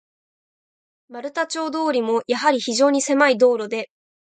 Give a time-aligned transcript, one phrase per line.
[1.09, 3.91] 丸太町通も、やはり非常にせまい道路で、